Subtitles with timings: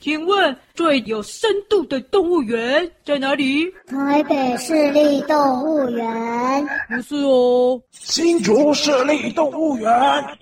[0.00, 3.70] 请问最有深度的动物园在哪里？
[3.86, 6.66] 台北市立动物园。
[6.88, 7.78] 不是哦。
[7.92, 9.90] 新竹市立动物园。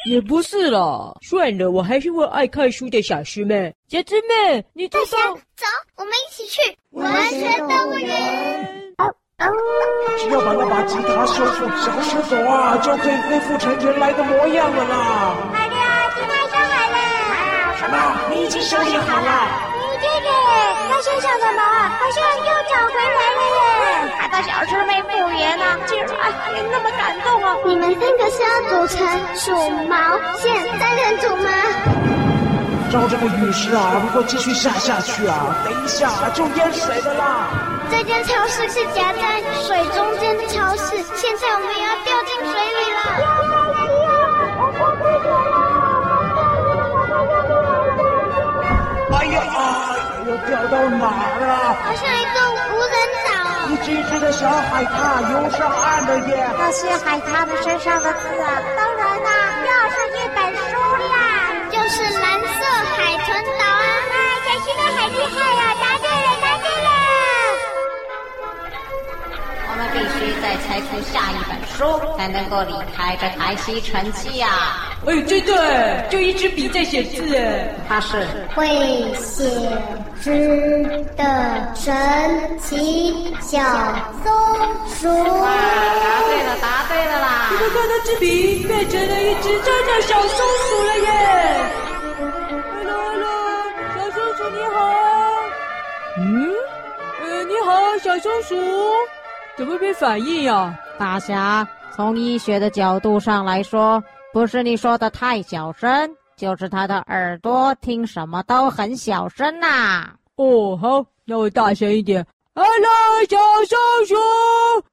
[0.07, 1.13] 也不是啦。
[1.23, 3.75] 算了，我还是问爱看书的小师妹。
[3.89, 5.19] 小师妹，你坐上。
[5.35, 5.67] 走，
[5.97, 8.85] 我们一起去文学动物园。
[10.19, 15.48] 只要把那把吉他修复，小狮狗啊就可以恢复成原来的模样了啦！
[18.59, 18.65] 么？
[18.65, 19.31] 你已经修理好了？
[20.01, 20.31] 对对对，
[20.91, 23.59] 他身上的毛好像又长回来了耶！
[24.19, 26.09] 看到小师妹复原了，竟然
[26.55, 27.57] 也那么感动啊！
[27.65, 28.99] 你们三个是要组成
[29.37, 29.51] 鼠
[29.87, 29.97] 毛
[30.37, 30.47] 线
[30.79, 31.51] 三人组吗？
[32.91, 37.49] 照这个雨势啊，如果继续下下去啊，等一下就淹水的啦！
[37.91, 43.38] 这间超市是夹在水中间的超市，现在我们也要掉进水里了。
[50.63, 51.77] 又掉到哪儿啊？
[51.85, 52.37] 好像一座
[52.73, 52.95] 无人
[53.27, 53.31] 岛。
[53.69, 56.51] 一只只的小海獭游上岸了耶！
[56.59, 58.61] 那些海獭的身上的刺啊，
[70.49, 74.49] 再猜出下一本书，才能够离开这台西城记呀！
[75.07, 78.67] 哎，对对，就一支笔在写字哎，它是会
[79.13, 79.45] 写
[80.23, 83.61] 诗的神奇小
[84.25, 84.33] 松
[84.89, 85.07] 鼠。
[85.39, 87.51] 哇，答对了，答对了啦！
[87.51, 91.09] 你们看，那支笔变成了一只真的小松鼠了耶
[92.79, 93.29] ！Hello，Hello，
[93.95, 94.77] 小松鼠你好。
[96.17, 96.49] 嗯，
[97.21, 98.57] 呃，你好，小松鼠。
[99.59, 100.79] 怎么没反应呀、啊？
[101.01, 104.01] 大侠，从医学的角度上来说，
[104.33, 110.15] 不是你说的太小声，就是他的耳朵听什么都很小声呐、啊。
[110.37, 112.25] 哦，好，那我大声一点。
[112.55, 112.69] Hello，
[113.29, 113.37] 小
[113.67, 114.15] 松鼠，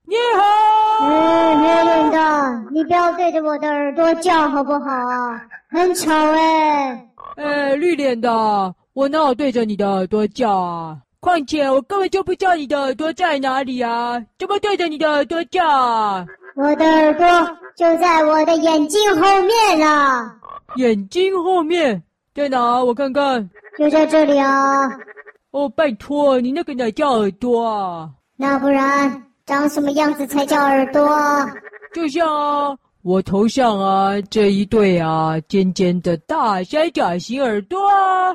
[0.08, 1.06] 你好。
[1.06, 4.90] 嗯，黑脸的，你不要对着我的耳朵叫好不好？
[5.70, 7.08] 很吵哎。
[7.36, 10.98] 哎，绿脸的，我哪有对着你的耳朵叫啊？
[11.26, 14.24] 况且我根本就不知道你的耳朵在哪里啊！
[14.38, 16.24] 怎么对着你的耳朵叫啊？
[16.56, 17.26] 我的耳朵
[17.76, 20.36] 就在我的眼睛后面啊！
[20.76, 22.04] 眼睛后面
[22.36, 22.84] 在哪？
[22.84, 24.88] 我看看，就在这里啊！
[25.50, 28.08] 哦，拜托，你那个哪叫耳朵啊？
[28.38, 31.52] 那不然长什么样子才叫耳朵啊？
[31.92, 38.32] 就像啊，我头上啊这一对啊尖尖的大三角形耳朵啊。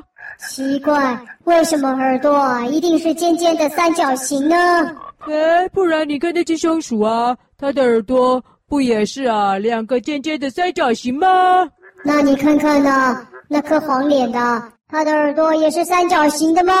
[0.49, 4.55] 奇怪，为什么耳朵啊一定是尖尖的三角形呢？
[5.19, 11.27] 哎，不然你看那只松鼠啊，它的耳朵不也是啊两个尖尖的三角形吗？
[12.03, 16.73] 那你看看呢，那颗黄脸的，它的耳朵也是三角形的吗？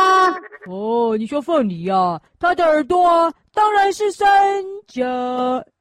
[0.67, 4.27] 哦，你说凤梨啊，它的耳朵啊当然是三
[4.87, 5.05] 角。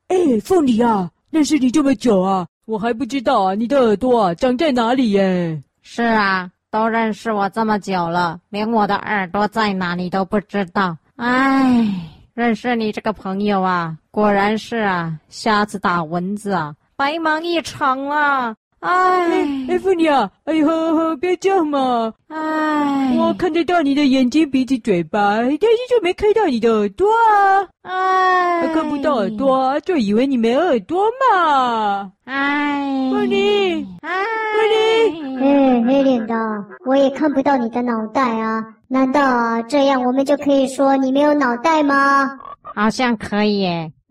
[0.09, 5.63] 哎，凤梨啊，认识你这么久啊，我还不知道啊，你的耳朵啊长在哪里耶？
[5.83, 6.51] 是啊。
[6.71, 10.97] 都认识我这么久了，连我的耳朵在哪里都不知道。
[11.17, 11.85] 唉，
[12.33, 18.55] 认识你这个朋友啊，果然是啊，瞎子打蚊子啊，白忙一场啊。
[18.81, 22.13] 唉，哎，芙妮啊，哎呦呵呵，别这样嘛。
[22.29, 27.69] 哎，我看得到你的眼睛、鼻子、嘴巴，但是就没看到你的耳朵啊。
[27.83, 32.11] 哎，看不到耳朵啊，就以为你没耳朵嘛。
[32.25, 34.25] 唉，凤梨，唉，
[34.55, 36.35] 凤梨，嗯，黑脸的，
[36.87, 38.65] 我也看不到你的脑袋啊。
[38.89, 42.31] 难道啊，这样我们就可以说你没有脑袋吗？
[42.75, 43.93] 好像可以耶。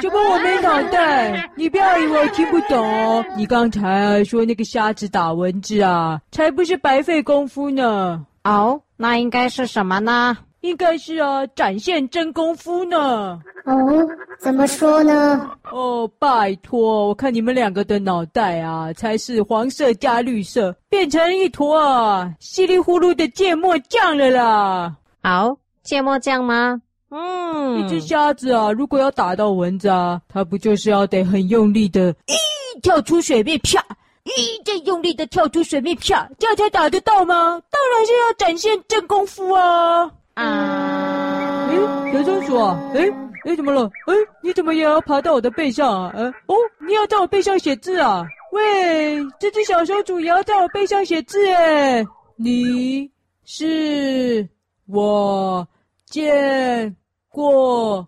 [0.00, 1.50] 怎么我没脑袋？
[1.56, 3.24] 你不要以为我听不懂哦。
[3.36, 8.24] 你刚才啊说那个瞎子打蚊子啊，才不是白费功夫呢。
[8.44, 10.36] 哦，那应该是什么呢？
[10.60, 13.40] 应该是啊，展现真功夫呢。
[13.64, 14.08] 哦，
[14.40, 15.50] 怎么说呢？
[15.70, 24.96] 哦，拜托，我看你们两个的脑袋啊，才是黄色加绿色，变成一坨啊稀里呼噜的芥末酱了啦。
[25.22, 26.80] 哦，芥末酱吗？
[27.10, 32.34] 嗯，一只瞎子啊，如果要打到蚊子啊，它不就是要得很用力的，咦，
[32.82, 33.82] 跳出水面，啪，
[34.24, 37.60] 咦，再用力的跳出水面，啪，这样才打得到吗？
[37.70, 40.10] 当然是要展现真功夫啊！
[40.34, 43.10] 啊，诶，小松鼠啊，诶，
[43.44, 43.90] 诶，怎么了？
[44.06, 46.12] 诶，你怎么也要爬到我的背上啊？
[46.14, 46.54] 诶，哦，
[46.86, 48.24] 你要在我背上写字啊？
[48.52, 52.06] 喂，这只小松鼠也要在我背上写字诶，
[52.36, 53.10] 你
[53.44, 54.46] 是
[54.86, 55.66] 我
[56.10, 56.96] 见
[57.28, 58.06] 过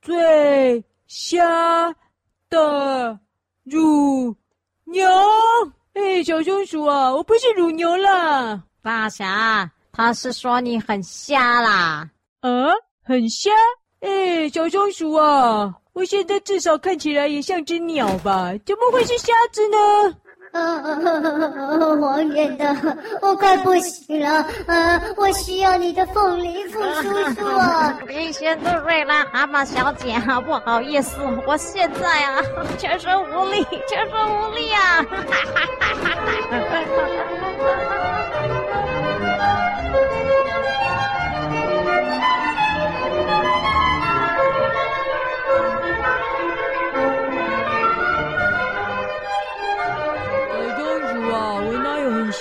[0.00, 1.94] 最瞎
[2.48, 3.18] 的
[3.64, 4.34] 乳
[4.84, 5.06] 牛。
[5.92, 12.08] 哎，小松鼠啊，我不是乳牛啦，大侠，他是说你很瞎啦。
[12.40, 12.50] 啊，
[13.02, 13.50] 很瞎？
[14.00, 18.52] 哎，小松鼠啊，我现在至少看起来也像只鸟吧？
[18.64, 19.76] 怎么会是瞎子呢？
[20.52, 20.82] 啊，
[22.00, 22.76] 黄脸的，
[23.22, 24.44] 我快不行了！
[24.66, 27.98] 啊，我需要你的凤梨凤叔叔啊！
[28.06, 31.16] 林仙度瑞拉蛤蟆小姐啊，不好意思，
[31.46, 32.42] 我现在啊，
[32.78, 35.02] 全身无力，全身无力啊！
[35.10, 35.24] 哈哈
[35.80, 35.86] 哈
[37.98, 38.11] 哈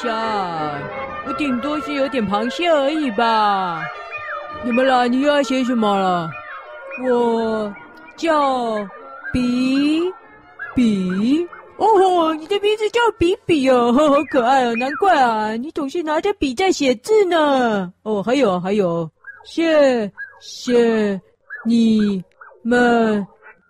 [0.01, 0.73] 虾，
[1.27, 3.83] 我顶多是有点螃蟹而已吧。
[4.65, 5.07] 怎么了？
[5.07, 6.29] 你又要写什么了？
[7.05, 7.71] 我
[8.15, 8.77] 叫
[9.31, 10.01] 比
[10.73, 11.47] 比。
[11.77, 17.91] 哦吼，你的名字叫比比哦，好可爱哦，难怪啊，你总是拿着笔在写字呢。
[18.03, 19.09] 哦，还有还有，
[19.43, 21.19] 谢谢
[21.65, 22.23] 你
[22.63, 23.25] 们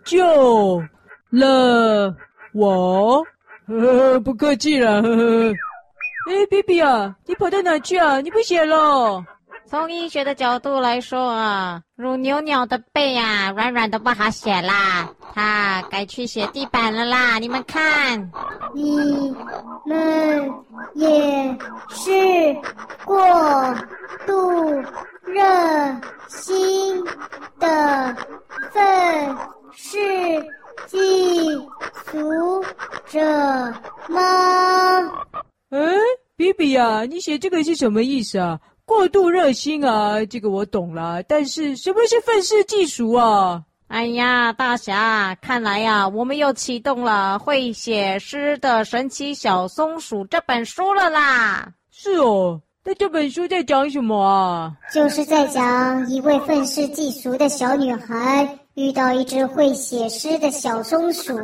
[0.06, 0.82] 救
[1.30, 2.16] 了
[2.54, 3.22] 我。
[3.68, 5.54] 呵呵，不客气了，呵呵。
[6.28, 8.22] 哎，比比啊，你跑到哪去啊？
[8.22, 9.24] 你不写了？
[9.68, 17.40] 从医学的角度来说啊，乳牛鸟的背啊，软软的不好写啦，它该去写地板了啦。
[17.40, 18.30] 你们看，
[18.74, 19.34] 你
[19.86, 20.54] 们
[20.94, 21.58] 也
[21.90, 22.12] 是
[23.06, 23.18] 过
[24.28, 24.72] 度
[25.24, 25.42] 热
[26.28, 27.04] 心
[27.60, 28.16] 的
[28.72, 29.38] 愤
[29.72, 29.98] 世
[30.88, 31.68] 嫉
[32.06, 32.64] 俗
[33.08, 33.20] 者
[34.10, 35.10] 吗？
[35.70, 35.98] 嗯，
[36.36, 38.60] 比比呀，你写这个是什么意思啊？
[38.86, 41.24] 过度热心啊，这个我懂了。
[41.24, 43.64] 但是什么是愤世嫉俗啊？
[43.88, 51.70] 哎呀，大侠，看来呀，我们又启动了会写诗的神奇小松鼠这本书了啦。
[51.92, 54.74] 是哦，那这本书在讲什么啊？
[54.94, 61.38] 就是在讲一位愤世嫉俗的小女孩遇到一只会写诗的小松鼠，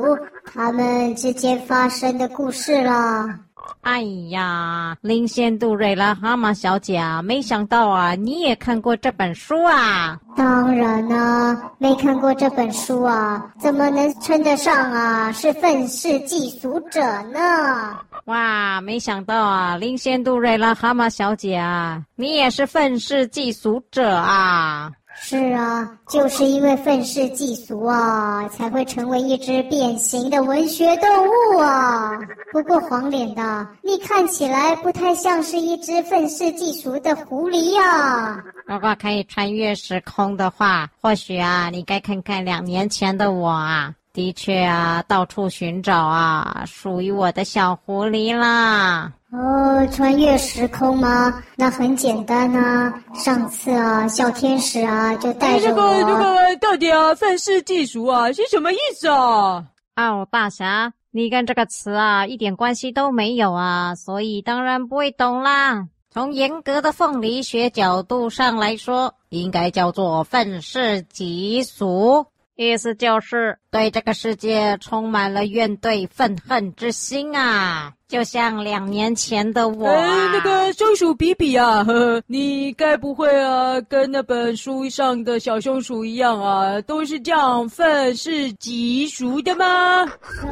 [0.46, 3.40] 他们之间发生的故事啦。
[3.82, 10.20] 哎呀，林仙杜瑞拉蛤蟆小姐啊，没想到啊，你也看过这本书啊？
[10.36, 17.98] 当然啦，没看过这本书啊，怎么能称得上啊是愤世嫉俗者呢？
[18.26, 24.92] 哇，没想到啊，林仙杜瑞拉蛤蟆小姐啊，你也是愤世嫉俗者啊？
[25.20, 32.18] 是啊，就是因为愤世嫉俗啊，才会成为一只变形的文学动物啊。
[32.54, 38.42] 不过黄脸的，你看起来不太像是一只愤世嫉俗的狐狸啊。
[38.66, 43.94] 如果可以穿越时空的话，或许啊，你该看看两年前的我啊。
[44.18, 49.14] 的确啊，到处寻找啊，属于我的小狐狸啦。
[49.32, 51.32] 哦，穿越时空吗？
[51.56, 52.92] 那很简单啊。
[53.14, 55.76] 上次啊，小天使啊就带着我。
[55.76, 59.64] 这个这个到底啊，愤世嫉俗啊是什么意思啊？
[59.96, 65.86] 哦，大侠，你跟这个词啊一点关系都没有啊，所以当然不会懂啦。
[66.10, 72.26] 从严格的凤梨学角度上来说，应该叫做愤世嫉俗。
[72.58, 79.94] 意思就是对这个世界充满了怨怼愤恨之心啊，就像两年前的我啊。
[79.94, 90.08] 哎，那个松鼠比比啊，呵呵，你该不会啊跟那本书上的小松鼠一样啊，都是这样愤世嫉俗的吗？
[90.42, 90.48] 什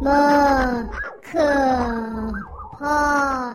[0.00, 0.88] 么
[1.22, 1.40] 可
[2.78, 3.52] 怕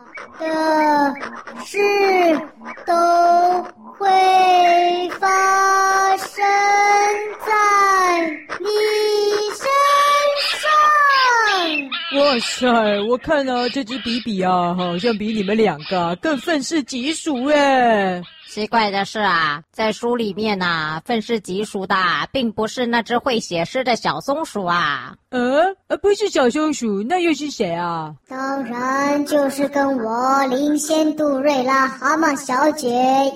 [12.40, 12.68] 塞，
[13.10, 18.22] 我看啊，这只比比啊，好像比你们两个更愤世嫉俗哎。
[18.48, 21.96] 奇怪的是啊，在书里面呐、啊，愤世嫉俗的
[22.32, 25.14] 并不是那只会写诗的小松鼠啊。
[25.30, 28.12] 呃，呃，不是小松鼠，那又是谁啊？
[28.28, 32.90] 当然就是跟我林仙杜瑞拉蛤蟆小姐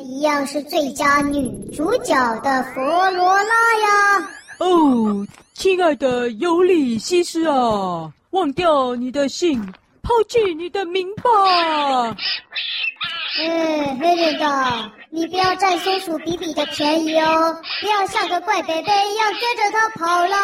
[0.04, 2.82] 一样是最佳女主角的佛
[3.12, 4.30] 罗拉呀。
[4.58, 9.62] 哦，亲爱的尤里西斯啊，忘掉你的姓，
[10.02, 11.24] 抛弃你的名吧。
[13.40, 20.36] 嗯，黑脸的，你不要占松鼠比比的便宜哦，不要像个怪贝贝一样跟着他跑了。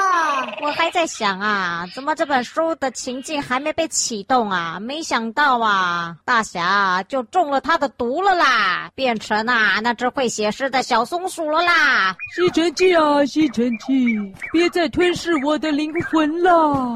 [0.62, 4.80] 我还在想啊，怎么这本书的情境还没被启动啊？
[4.80, 12.16] 没想到啊，大侠就中了他的毒了啦，变成啊那只会写诗的小松鼠了啦！
[12.36, 14.06] 吸尘器啊，吸尘器，
[14.52, 16.96] 别再吞噬我的灵魂了。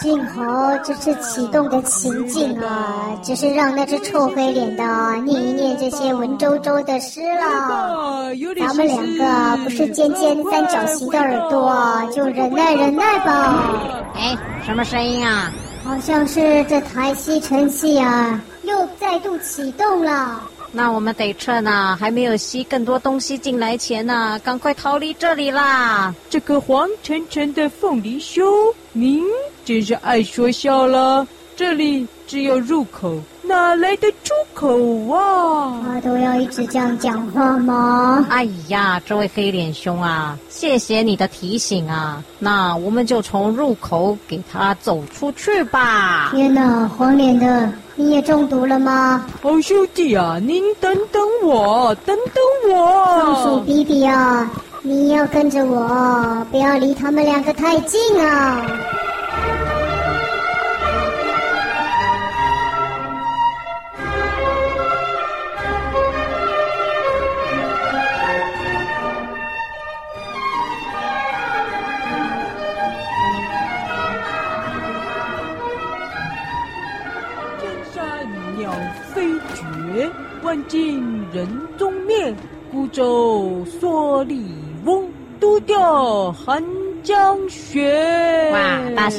[0.00, 4.84] 幸好这次启动的情境啊，只是让那只臭黑脸的
[5.22, 8.30] 念一念这些文绉绉的诗了。
[8.58, 14.04] 咱们两个不是尖尖三角形的耳朵，就忍耐忍耐吧。
[14.14, 15.52] 哎，什么声音啊？
[15.82, 20.40] 好像是这台吸尘器啊，又再度启动了。
[20.72, 26.14] 那我们得趁呢还没有吸更多东西进来前呢、啊，赶快逃离这里啦！
[26.28, 29.24] 这个黄澄澄的凤梨酥，您
[29.64, 31.26] 真是爱说笑了。
[31.56, 33.18] 这里只有入口，
[33.50, 35.82] 哪来的出口啊？
[35.84, 38.24] 他都要一直这样讲话吗？
[38.30, 42.22] 哎呀，这位黑脸兄啊，谢谢你的提醒啊。
[42.38, 46.30] 那我们就从入口给他走出去吧。
[46.30, 47.68] 天哪，黄脸的！
[47.96, 49.26] 你也中毒了吗？
[49.42, 53.34] 好兄弟啊，您等等我，等等我。
[53.34, 54.48] 松鼠比比啊，
[54.82, 58.64] 你要跟着我，不要离他们两个太近啊。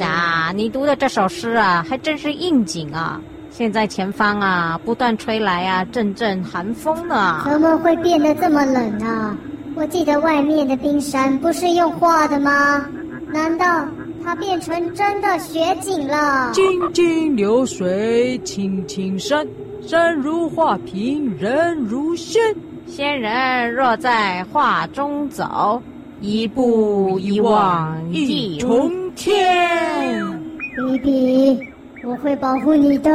[0.02, 3.22] 哇，大侠，你读的这首诗啊，还真是应景啊！
[3.52, 7.44] 现在前方啊，不断吹来啊阵阵寒风呢。
[7.48, 9.38] 怎么会变得这么冷呢？
[9.76, 12.86] 我记得外面的冰山不是用画的吗？
[13.32, 13.86] 难道
[14.24, 16.52] 它变成真的雪景了？
[16.52, 19.48] 静静流水，青青山。
[19.82, 22.42] 山如画屏，人如仙。
[22.86, 25.82] 仙人若在画中走，
[26.20, 30.42] 一步一望一重天。
[30.76, 31.68] 比比，
[32.04, 33.12] 我会保护你的。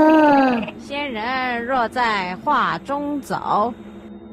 [0.79, 3.73] 仙人若在画中走，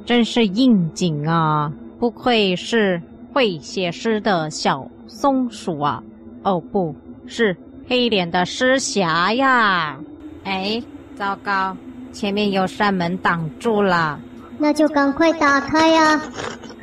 [0.05, 1.71] 真是应景啊！
[1.99, 3.01] 不愧是
[3.31, 6.03] 会写诗的小松鼠啊！
[6.43, 6.93] 哦，不
[7.25, 7.55] 是
[7.87, 9.97] 黑脸的诗侠呀！
[10.43, 10.83] 哎，
[11.15, 11.75] 糟糕！
[12.11, 14.19] 前面有扇门挡住了，
[14.57, 16.21] 那就赶快打开呀！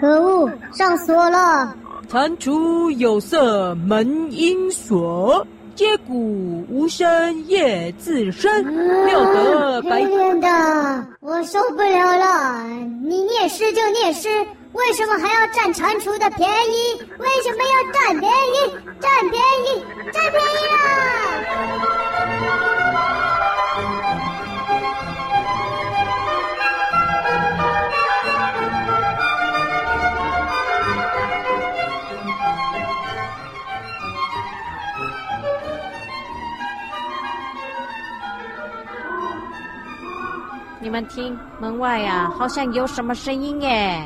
[0.00, 1.76] 可恶，上锁了！
[2.10, 8.50] 蟾蜍有色门应锁，接骨无声夜自生。
[9.06, 10.48] 料得白天的，
[11.20, 12.66] 我受不了了！
[13.04, 14.28] 你念诗就念诗，
[14.72, 17.00] 为什么还要占蟾蜍的便宜？
[17.20, 18.74] 为什么要占便宜？
[18.98, 20.82] 占便宜，占便宜啊！
[40.90, 44.02] 你们听，门外呀、啊，好像有什么声音耶！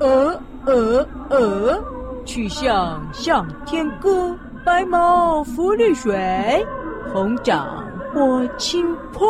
[0.00, 1.78] 鹅鹅鹅，
[2.24, 4.34] 曲项向天歌，
[4.64, 6.66] 白毛浮绿水，
[7.12, 7.84] 红掌
[8.14, 9.28] 拨清波。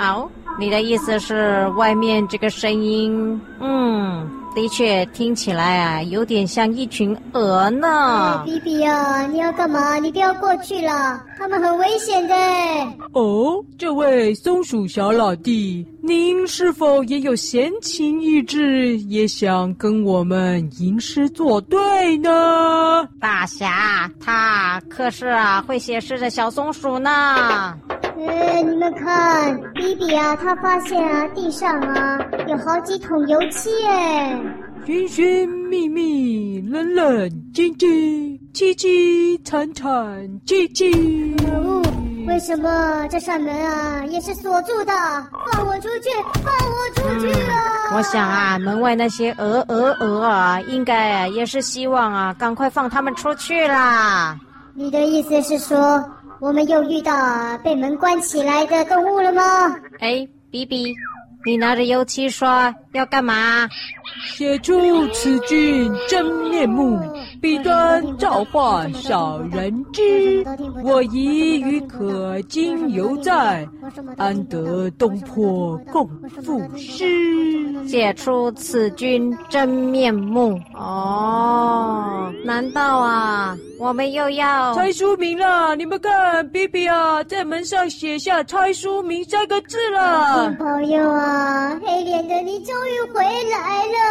[0.00, 0.28] 哦，
[0.58, 3.40] 你的意思是外面这个声音？
[3.60, 4.28] 嗯。
[4.54, 8.40] 的确，听起来啊，有点像一群鹅呢。
[8.40, 9.96] 哎，比比啊，你要干嘛？
[9.96, 12.34] 你不要过去了，他们很危险的。
[13.12, 23.08] 哦，这位松鼠小老弟，您是否也有闲情逸致，也想跟我们吟诗作对呢？
[23.20, 27.78] 大侠，他可是啊会写诗的小松鼠呢。
[28.16, 32.18] 呃，你们看，比比啊，他发现啊，地上啊
[32.48, 34.42] 有好几桶油漆耶。
[34.84, 40.90] 寻寻觅觅，冷冷清清，凄凄惨惨戚戚。
[42.26, 44.92] 为什么这扇门啊也是锁住的？
[45.52, 46.10] 放我出去！
[46.42, 47.90] 放我出去啊！
[47.90, 54.38] 嗯，我想啊，门外那些鹅鹅鹅啊，应该啊也是希望啊，赶快放他们出去啦。
[54.74, 56.02] 你的意思是说？
[56.40, 57.12] 我们又遇到
[57.58, 59.42] 被门关起来的动物了吗？
[60.00, 60.92] 哎，比比，
[61.46, 63.68] 你拿着油漆刷要干嘛？
[64.36, 66.98] 写出此君真面目，
[67.40, 70.44] 笔端造化少人知。
[70.84, 73.66] 我疑与可今犹在，
[74.16, 76.08] 安得东坡共
[76.42, 77.86] 赋诗？
[77.86, 80.58] 写出此君真面目。
[80.74, 85.74] 哦，难道啊，我们又要猜书名了？
[85.74, 90.54] 你们看，比比啊，在门上写下“猜书名”三个字了。
[90.58, 94.01] 朋友啊，黑脸的，你终于回来了！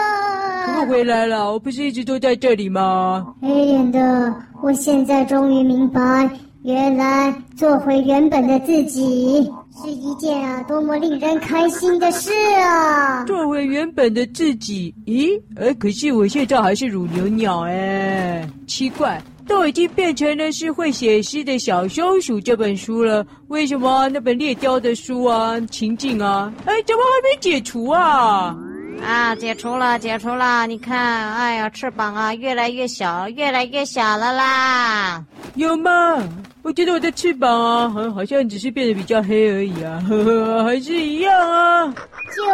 [0.65, 1.51] 怎么回来了？
[1.51, 3.33] 我不是一直都在这里吗？
[3.41, 6.29] 黑脸的，我现在终于明白，
[6.63, 9.51] 原来做回原本的自己
[9.83, 13.24] 是一件啊多么令人开心的事啊！
[13.25, 14.93] 做回原本的自己？
[15.05, 19.21] 咦，哎，可是我现在还是乳牛鸟哎，奇怪。
[19.48, 28.55] 都已经变成了是会写诗的小松鼠这本书了，为什么那本猎雕的书啊、情境啊，哎，怎么还没解除啊？
[29.03, 30.65] 啊，解除了，解除了！
[30.67, 35.24] 你看，哎呀，翅膀啊，越来越小，越来越小了啦。
[35.55, 36.17] 有吗？
[36.62, 41.93] 我觉得我的翅膀啊，好，好像只是变得比较黑而已啊，呵呵，还是一样啊。
[42.36, 42.46] 就，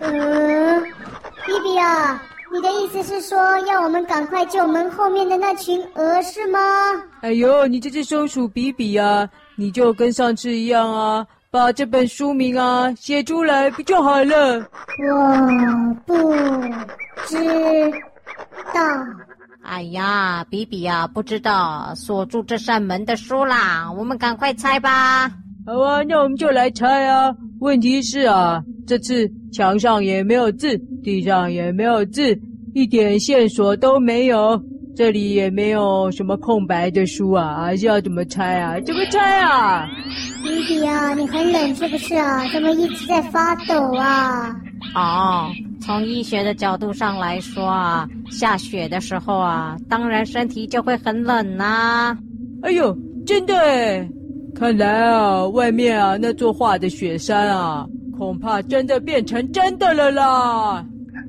[0.00, 0.80] 呃，
[1.46, 2.20] 比比啊。
[2.54, 6.58] 你的意思是说，要我们赶快救门后面的那群鹅是吗？
[7.22, 9.26] 哎呦，你这只松鼠比比啊，
[9.56, 14.58] 你就跟上次一样啊，把这本书名啊写出来不就好了？
[14.58, 16.32] 我不
[17.26, 17.36] 知
[18.72, 18.80] 道。
[19.62, 25.30] 哎呀，比比啊，不知道锁住这扇门的书啦，我们赶快猜吧。
[25.66, 27.36] 好啊，那我们就来猜啊。
[27.60, 32.34] 问题是啊，这次墙上也没有字，地上也没有字，
[32.72, 34.58] 一点线索都没有，
[34.94, 38.78] 这里也没有什么空白的书啊，还是要怎么猜啊？
[38.80, 39.88] 怎么猜啊？
[40.42, 42.46] 弟弟啊，你很冷是不是啊？
[42.52, 44.54] 怎么一直在发抖啊？
[44.94, 45.48] 哦，
[45.80, 52.16] 从医学的角度上来说啊，下雪的时候啊，当然身体就会很冷呐。
[52.62, 52.94] 哎呦，
[53.26, 54.08] 真的诶。
[54.54, 57.86] 看来啊，外面啊那座画的雪山啊，
[58.18, 60.84] 恐怕真的变成真的了啦。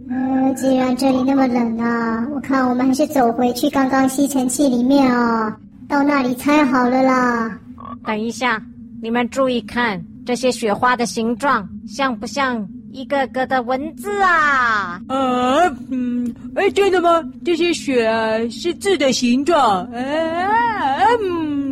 [0.09, 5.51] 呃，既然这里那么冷啊，我看我们还是走回去刚刚吸尘器里面哦，
[5.87, 7.57] 到那里猜好了啦。
[8.05, 8.61] 等一下，
[9.01, 14.99] 你们注意看这些雪花的形状，像不像一个个的文字啊？
[15.07, 17.23] 啊，嗯，哎，真的吗？
[17.45, 19.85] 这些雪啊是字的形状？
[19.93, 21.62] 哎，嗯。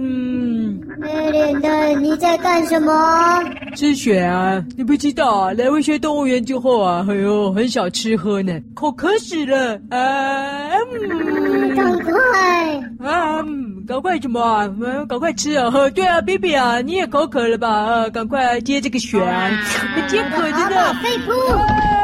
[1.01, 3.43] 黑脸的，你在干什么？
[3.75, 4.63] 吃雪啊！
[4.77, 5.53] 你不知道啊？
[5.53, 10.69] 来文学动物园之后啊，哎呦，很少吃喝呢，口渴死了啊！
[11.02, 12.13] 嗯，赶快
[13.10, 13.43] 啊！
[13.88, 14.69] 赶快什么啊？
[14.80, 15.71] 嗯，赶快吃啊！
[15.95, 17.67] 对啊，，B B 啊，你也口渴了吧？
[17.69, 19.49] 啊，赶快接这个雪啊！
[20.08, 22.01] 接渴着呢。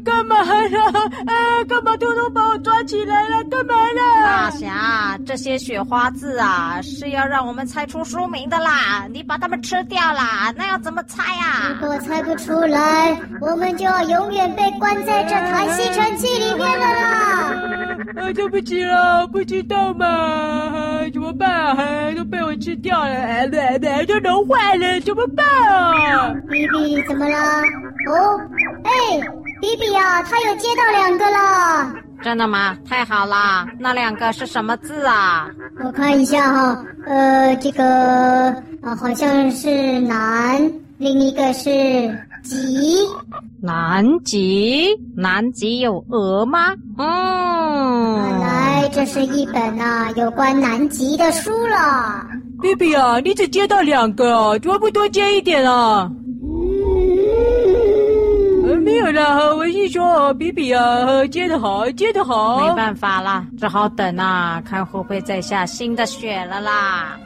[0.00, 1.10] 干嘛了？
[1.26, 3.42] 哎，干嘛偷偷把我抓起来了？
[3.50, 4.00] 干嘛呢？
[4.22, 9.06] 大侠，这些雪花字啊，是要让我们猜出书名的啦！
[9.10, 11.76] 你把它们吃掉啦，那要怎么猜啊？
[11.80, 17.54] 如果猜不出来，我们就要永远被关在这台吸尘器里面了啦！
[18.16, 20.06] 啊，对不起了，不知道嘛？
[21.12, 21.76] 怎么办啊？
[22.16, 26.34] 都被我吃掉了，哎，对对，都融坏了，怎么办啊？
[26.48, 27.36] 比比，怎么了？
[28.10, 28.40] 哦，
[28.84, 29.35] 哎。
[29.66, 31.92] 比比啊，他有接到两个了。
[32.22, 32.76] 真的吗？
[32.88, 35.48] 太好了，那两个是什么字啊？
[35.84, 37.84] 我看一下哈，呃，这个
[38.80, 41.68] 啊，好像是南，另一个是
[42.44, 42.96] 极。
[43.60, 44.96] 南极？
[45.16, 46.72] 南极有鹅吗？
[46.98, 52.24] 嗯，看来这是一本啊有关南极的书了。
[52.62, 56.08] 比比啊，你只接到两个，怎么不多接一点啊？
[58.74, 62.66] 没有啦，我是说比比啊，接得好，接得好。
[62.66, 67.16] 没办法啦，只好等啊，看会不会再下新的雪了啦。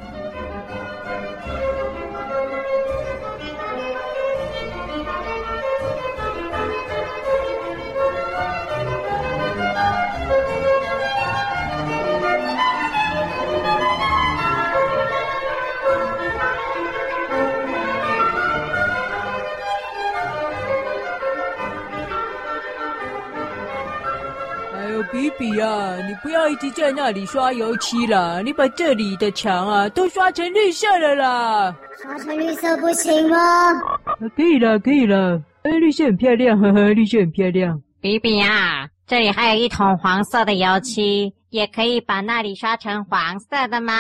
[25.21, 31.77] 比比啊，你不要一直在那里刷油漆了，你把这里的墙啊都刷成绿色了啦。
[32.01, 33.37] 刷成绿色不行吗？
[34.35, 35.39] 可以了，可以了。
[35.65, 37.79] 哎，绿色很漂亮，呵呵，绿色很漂亮。
[38.01, 43.93] 比比啊，这里还有一桶黄色的油漆，也可以把那里刷成黄色的吗？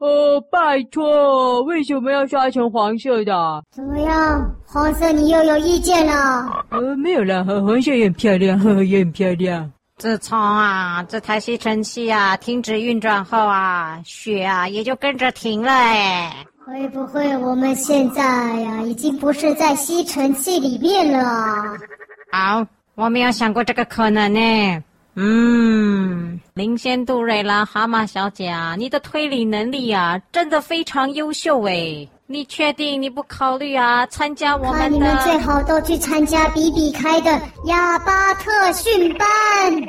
[0.00, 3.62] 哦，拜托，为什么要刷成黄色的？
[3.70, 6.66] 怎么样，黄色你又有意见了？
[6.68, 9.72] 呃，没有啦，黄色也很漂亮，呵呵，也很漂亮。
[10.02, 16.44] 自从啊这台吸尘器啊停止运转后啊，雪啊也就跟着停了哎。
[16.66, 21.76] 会不会我们现在呀、啊、已经不是在吸尘器里面了？
[22.32, 24.82] 好，我没有想过这个可能呢。
[25.14, 32.08] 嗯，灵仙杜瑞拉蛤蟆小姐啊，你的推理能力啊，真的非常优秀诶。
[32.32, 34.88] 你确定你不考虑啊参加我们的？
[34.88, 37.30] 那你们最好都去参加比比开的
[37.66, 39.28] 哑巴特训班。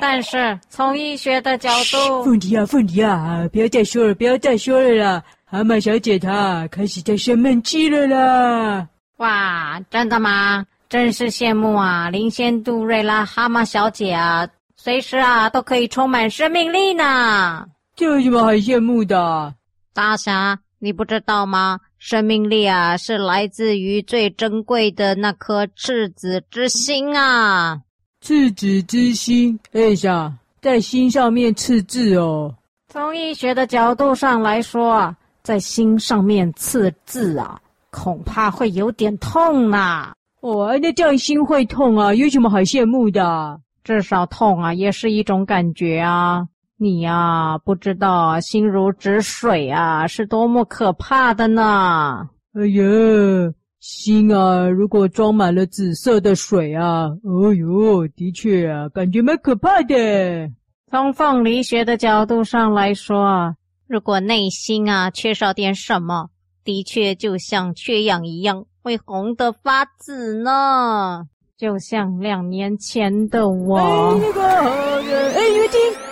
[0.02, 5.24] 但是从医学的角度，凤梨啊，凤梨啊，不要再说了，不要再说了啦！
[5.46, 8.90] 蛤蟆小姐她开始在生闷气了啦。
[9.20, 10.66] 哇，真的吗？
[10.90, 14.46] 真是羡慕啊，林仙杜瑞拉蛤蟆小姐啊！
[14.76, 17.66] 随时啊，都可以充满生命力呢。
[17.96, 19.54] 这有什么好羡慕的？
[19.94, 21.80] 大侠，你不知道吗？
[22.06, 27.80] 生命力啊，是来自于最珍贵的那颗赤子之心啊。
[28.20, 32.54] 赤子之心，哎呀，在心上面刺字哦。
[32.90, 37.58] 从医学的角度上来说啊，在心上面刺字啊，
[37.90, 40.14] 恐怕会有点痛呐、啊。
[40.42, 42.14] 哦，那这样心会痛啊？
[42.14, 43.58] 有什么好羡慕的？
[43.86, 46.46] 至少痛啊，也是一种感觉啊！
[46.84, 52.28] 你呀、啊，不知道心如止水啊，是多么可怕的呢！
[52.54, 52.84] 哎呀，
[53.80, 59.96] 心啊，如果装满了紫色的水啊，哦呦，的确啊，感觉蛮可怕的。
[60.92, 63.56] 从凤梨学的角度上来说，
[63.88, 66.30] 如果内心啊缺少点什么，
[66.66, 71.24] 的确就像缺氧一样，会红得发紫呢。
[71.56, 73.78] 就像两年前的我。
[73.78, 76.03] 哎，那个，哎，你们听，哎，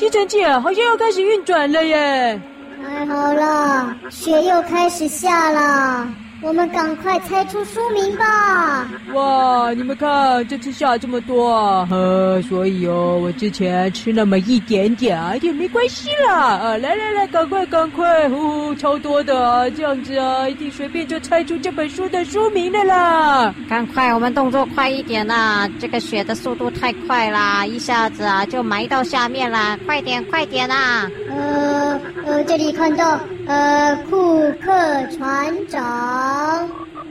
[0.00, 2.40] 吸尘器，好像要开始运转了耶！
[2.82, 6.08] 太好了，雪又开始下了。
[6.42, 8.88] 我们赶快猜出书名吧！
[9.12, 11.86] 哇，你们看，这次下这么多啊！
[11.90, 16.34] 呃，所以哦，我之前吃那么一点点啊，也没关系啦！
[16.34, 23.54] 啊，来来来，赶快赶快，呼、哦，超多的啊，这样子啊，一定随便就猜出这本书的书名的啦！
[23.68, 25.68] 赶快，我们动作快一点呐！
[25.78, 31.06] 这个雪的速度太快啦，一下子啊就埋到下面啦，快点快点呐！
[31.28, 34.70] 呃呃，这里看到呃，库克
[35.16, 36.68] 船长。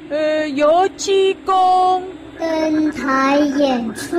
[0.09, 2.03] 呃，油漆工
[2.39, 4.17] 登台演出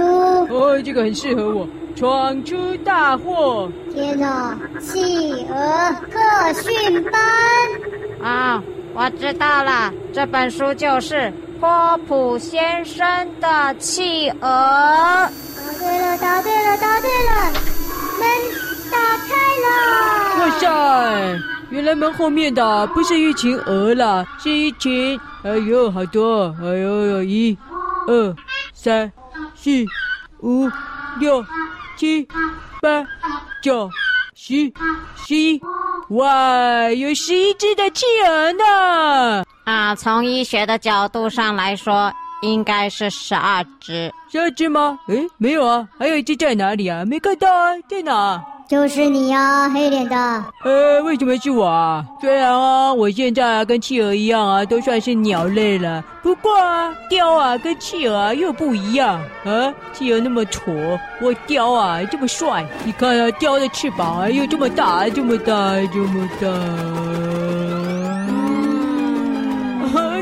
[0.49, 3.69] 哦，这个很适合我，闯出大祸！
[3.93, 7.21] 天哪，企鹅特训班
[8.23, 8.63] 啊，
[8.95, 14.41] 我知道了，这本书就是波普先生的企鹅。
[14.41, 15.31] 答
[15.79, 17.53] 对了，答对了，答对了，
[18.21, 18.29] 门
[18.93, 19.67] 打开了！
[20.39, 20.67] 哇塞！
[21.71, 25.19] 原来门后面的不是一群鹅啦，是一群……
[25.43, 26.55] 哎呦，好多！
[26.61, 27.57] 哎呦，一、
[28.07, 28.37] 二、
[28.75, 29.11] 三、
[29.55, 29.71] 四、
[30.41, 30.69] 五、
[31.19, 31.45] 六、
[31.97, 32.27] 七、
[32.83, 33.07] 八、
[33.63, 33.89] 九、
[34.35, 34.71] 十、
[35.27, 35.61] 十一，
[36.11, 39.45] 哇，有十一只的企鹅呢！
[39.65, 44.13] 啊，从医学的角度上来说，应该是十二只。
[44.31, 44.99] 十二只吗？
[45.09, 47.05] 诶，没有啊，还有一只在哪里啊？
[47.05, 48.43] 没看到啊，在哪？
[48.71, 50.15] 就是你呀、黑脸的。
[50.63, 52.07] 呃，为什么是我啊？
[52.21, 56.01] 虽然啊，我现在啊跟企鹅一样啊，都算是鸟类了。
[56.23, 59.75] 不过啊，雕啊跟企鹅又不一样啊。
[59.93, 60.71] 企鹅那么丑，
[61.21, 62.65] 我雕啊这么帅。
[62.85, 67.30] 你看啊，雕的翅膀啊又这么大，这么大，这么大。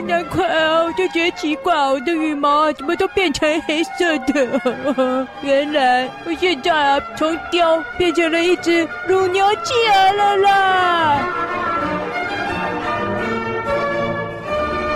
[0.07, 5.26] 难怪啊，我就觉得奇怪，我的羽毛怎么都变成黑色的？
[5.42, 11.20] 原来我现在啊，从雕变成了一只乳牛企鹅了啦！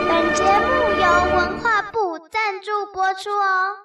[0.09, 0.49] 本节目
[1.01, 3.83] 由文化部赞助播出哦。